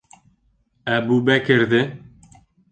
[0.95, 1.85] Әбүбәкерҙе...